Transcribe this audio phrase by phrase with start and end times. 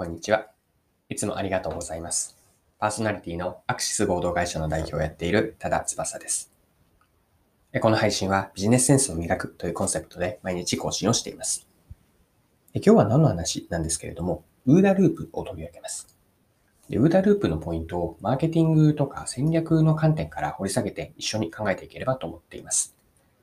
[0.00, 0.46] こんにちは。
[1.10, 2.34] いつもありがとうございます。
[2.78, 6.50] パーソナリティのアクシス合同会社の代表をやっている多田翼です。
[7.82, 11.66] この配信はビジネスセンスを磨くというコンセプトで毎日更新をしています。
[12.72, 16.08] 今日は何の話なんですけれども、ウーダループを取り上げます。
[16.88, 22.96] でウーダループのポイントをマーケティングとか戦略の観点から掘り下げて一緒に考えていければと思っています。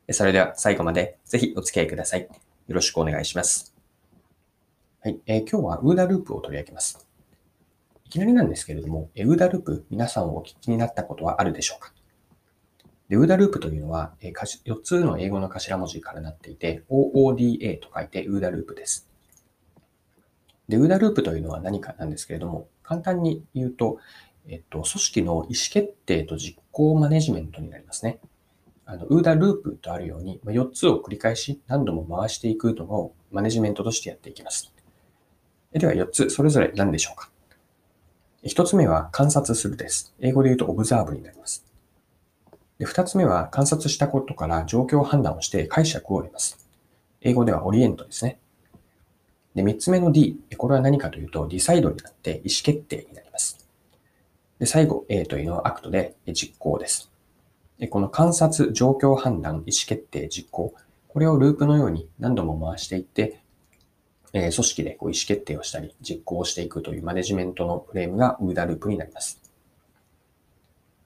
[0.09, 2.21] それでは最後までぜひお付き合いください。
[2.21, 2.27] よ
[2.69, 3.77] ろしくお願いします。
[5.07, 7.07] はい、えー今日はウーダループを取り上げます。
[8.03, 11.93] いきなりなんですけれども、えウーダループ皆さんお聞きになったことはあるでしょうか？
[13.07, 19.09] でウーダループというのは、え4つの英語の頭文字からなっていて、OODA と書いてウーダループです。
[20.67, 23.99] で、ウーダループというのは何かなんですけれども、簡単に言うと、
[24.49, 28.20] えっと、組織の意思決定と実行マネジメントになりますね。
[28.84, 34.73] あの、ウーダループとあるように、4つを繰り返し何度も回していくのをマネジメントとしてやっていきます。
[35.80, 37.30] では4つ、それぞれ何でしょうか
[38.44, 40.13] ？1つ目は観察するです。
[40.20, 41.65] 英語で言うとオブザーブになります。
[42.77, 46.68] で2つ目は観察したことから状況判断をして解釈を得ます。
[47.21, 48.40] 英語ではオリエントですね。
[49.55, 53.68] で3つ目の D、これは何かというと、ディサイドになって意思決定になります。
[54.60, 57.12] で最後、A というのは Act で実行です。
[57.79, 60.76] でこの観察、状況判断、意思決定、実行、
[61.07, 63.41] これをループのように何度も回していって、
[64.33, 69.41] えー組織でこう意思決定をしたり、実行していくというマネジメントのフレームが OODA ループになります。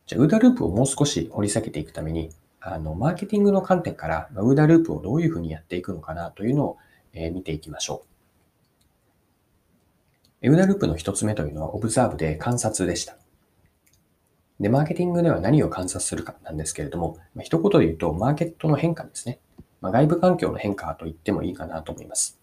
[0.08, 6.78] じゃあ、 OODA ループをもう少し掘り下げていくために、あの、マーケティングの観点から、 OODA ループをどういうふうにやっていくのかなというのを、
[7.14, 8.04] え見ていきましょ
[10.42, 10.50] う。
[10.50, 13.18] ウーダループの一つ目というのは、オブザーブで観察でした。
[14.60, 19.40] で、マーケティングでは何を観察するかなんですけれども、まあ、一言で言うと、マーケットの変化ですね。
[19.80, 22.41] まあ、外部環境の変化と言ってもいいかなと思います。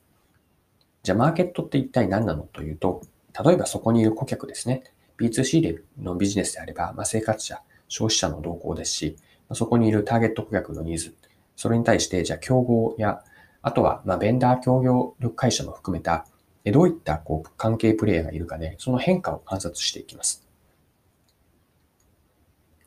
[1.02, 3.02] じゃあ、マーケットって一体何なのというと、
[3.44, 4.82] 例えばそこにいる顧客ですね。
[5.18, 9.16] B2C でのビジネスであれば、まあ、生活者、消費者の動向ですし、
[9.48, 11.14] まあそこにいるターゲット顧客のニーズ、
[11.56, 13.22] それに対して、じゃあ、競合や、
[13.62, 16.26] あとは、まあ、ベンダー協業力会社も含めた、
[16.64, 20.46] どういったこう関係プレイヤーがいるかで、その変化を観察していきます。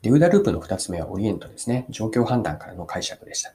[0.02, 1.86] で、ウーダループの二つ目はオリエントですね。
[1.88, 3.54] 状況判断からの解釈でした。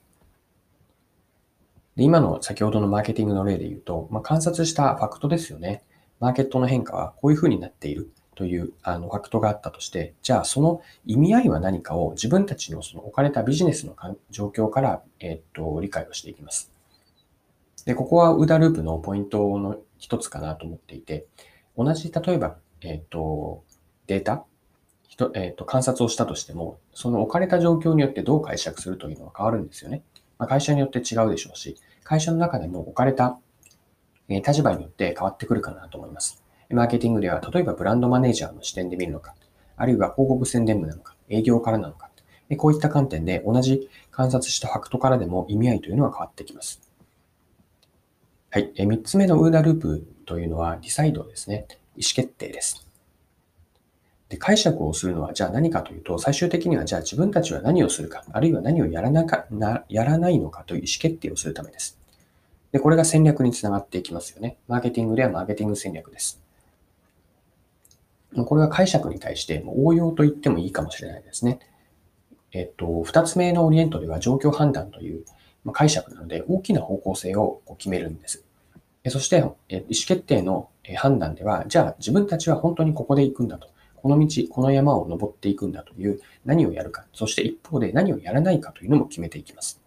[1.97, 5.83] で、今の先ほどのマーケティングの例で言うと、まあ、観察したファクトですよね。
[6.19, 13.95] マーケットの変化はこういうふうになっているというあのファクトがあったとして、じゃあその意味合いは何かを自分たちのその置かれたビジネスの
[14.29, 16.71] 状況から、えーっと理解をしていきます。
[17.85, 21.25] で、ここはウダループのポイントの一つかなと思っていて、
[21.75, 23.63] 同じ例えば、えーっと、
[24.05, 24.45] データ
[25.33, 30.03] えっと観察をしたとしても、その置かれた状況によってどう解釈するというのは変わるんですよね。
[30.37, 31.75] まあ、会社によって違うでしょうし、
[32.07, 33.37] 会社の中でも置かれた
[34.29, 36.41] 立場によって変わってくるかなと思います。
[36.69, 39.35] マーケティングでは、例えばブランドマネージャーの視点で見るのか、
[39.75, 42.09] あるいは広告宣伝部なのか、営業からなのか、
[42.55, 46.79] こういった観点で同じ観察したファクトからでも意味合いというのは変わってきます。
[48.51, 48.71] はい。
[48.77, 51.65] えー三つ目のウーダループというのは、ディサイドですね。
[51.97, 52.86] 意思決定です。
[54.29, 61.97] で解釈をするのは、じゃあ何かというと、最終的には、じゃあ自分たちは何をするか、あるいは何をやらなかなやらないのかという意思決定をするためです。
[62.71, 64.57] で、これが戦略につながっていきますよね。
[64.67, 66.41] マーケティングではマーケティング戦略です。
[68.35, 71.59] これは解釈に対して応用と言ってもいいかもしれないですね。
[72.51, 75.23] えっと、二つ目の Orient では状況判断という
[75.71, 78.43] 解釈なので大きな方向性を決めるんです。
[79.09, 79.53] そして、意思
[79.89, 83.69] 決定の判断では、じゃあ自分たちは本当にここで行くんだと。
[83.97, 87.05] この道、この山を登っていくんだという何をやるか。
[87.13, 89.81] そして一方で何をやらないかというのも決めていきます。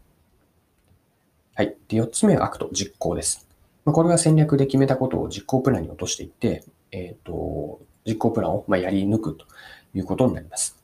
[1.54, 1.76] はい。
[1.88, 3.48] で、四つ目は Act、実行です。
[3.84, 9.47] まあ、これは戦略で決めたことを実行プランに落としていって、えっ、と、実行プランをまあやり抜くと
[9.94, 10.78] いうことになります。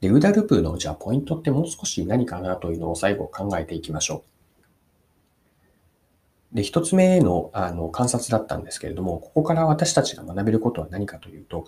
[0.00, 4.31] で、ウダループのじゃあポイントってもう少し何かなというのを最後考えていきましょう。
[6.52, 11.64] で、一つ目のあの観察だったんですけれども、ここから私たちが学べることは何かというと、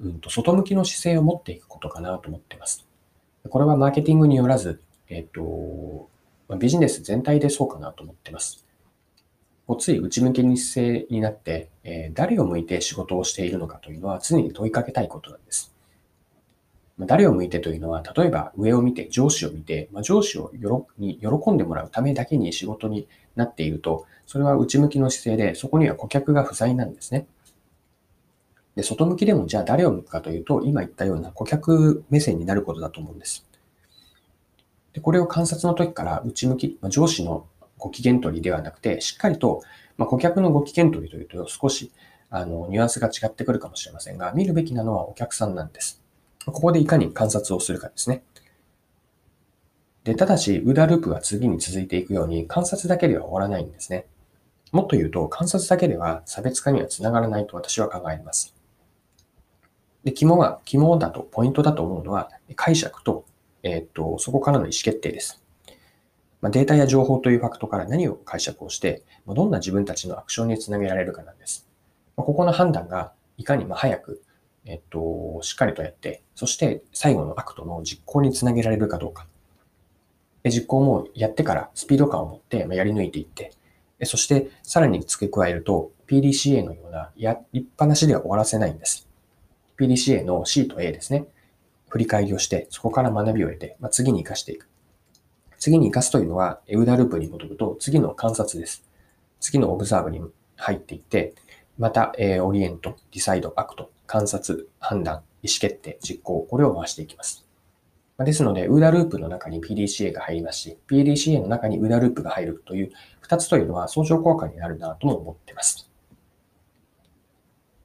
[0.00, 2.86] うんと外向きの姿勢を持っていくことかなと思っています。
[3.48, 6.08] これはマーケティングによらず、えっ、と、
[6.48, 8.64] まビジネス全体でそうかなと思っています。
[9.66, 15.74] こうつい内向きに姿勢になって、え誰を向いて仕事をしているのかというのは常に問いかけたいことなんです。
[16.98, 23.06] ま誰を向いてというのは、例えば上を見て、上司を見て、ま、上司をよろに喜んでもらうためだけに仕事に
[23.36, 27.26] なっていると、それは内向きの姿勢で、そこには顧客が不在なんですね。
[28.74, 33.46] で、外向きでもじゃあ誰を向くかというと、今言ったような顧客目線になることだと思うんです。
[34.92, 37.46] で、これを観察の時から内向き、ま上司の
[37.78, 39.62] ご機嫌取りではなくて、しっかりと、
[39.96, 41.92] まあ、顧客のご機嫌取りというと少し、
[42.30, 46.02] あの、ニュアンスが違ってくるかもしれませんが、見るべきなのはお客さんなんです。
[46.52, 48.22] ここでいかに観察をするかですね。
[50.04, 54.06] で、ただし、ウーダループは次に続いていくように、観察だけでは終わらないんですね。
[54.72, 58.54] もっと言うと、観察だけでは差別化にはつながらないと私は考えます。
[60.04, 63.26] で、肝は、肝だと、ポイントだと思うのは、解釈と、
[63.62, 65.42] えっ、と、そこからの意思決定です。
[66.40, 71.68] まあ、データや情報というファクトから何を解釈をして、どんな自分たちのアクションにつなげられるかなんです。
[72.16, 74.22] まあ、ここの判断が、いかにま早く、
[74.68, 79.26] えっと、しっかりとやって、そして最後の Act の実行につなげられるかどうか。
[80.42, 83.52] で実行もやってからスピード感を持ってやり抜いていって、
[84.04, 89.08] そしてさらに付け加えると PDCA のようなやりっぱなしでは終わらせないんです。
[89.78, 91.26] PDCA の C と A ですね。
[91.88, 94.68] 振り返りをして、そこから学びを得て、まあ、次に活かしていく。
[95.58, 98.84] 次に活かすというのは、え OODA ループに戻ると、次の観察です。
[99.40, 100.20] 次の Observe に
[100.56, 101.34] 入っていって、
[101.78, 107.46] また、えー、 Orient、Decide、Act、観察、判断、意思決定、実行、これを回していきます。
[108.18, 112.90] ですので、ウーダループの中に PDCA が入りますし、PDCA の中にウーダループが入るという
[113.22, 115.88] 2つというのは相乗効果になるなとも思っています。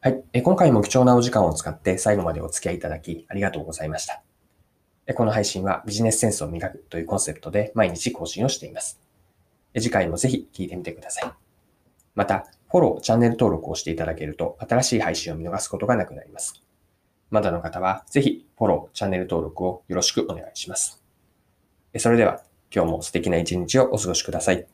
[0.02, 0.42] はい。
[0.42, 4.24] 今回も貴重なお時間を使って最後までお付き合いいただきありがとうございました。
[5.16, 9.00] この配信はビジネスセンスを磨くというコンセプトで毎日更新をしています。
[9.76, 11.32] 次回もぜひ聞いてみてください。
[12.16, 16.64] また、フォロー、チャンネル登録をしていただけると新しい配信を見逃すことがなくなります。
[17.30, 21.04] まだの方は、ぜひフォロー、チャンネル登録をよろしくお願いします。
[22.00, 22.42] それでは、
[22.74, 24.66] 今日も素敵な一日をお過ごしください。